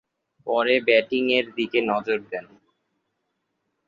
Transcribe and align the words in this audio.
পরে 0.47 0.75
ব্যাটিংয়ের 0.87 1.45
দিকে 1.57 1.79
নজর 1.91 2.19
দেন। 2.31 2.45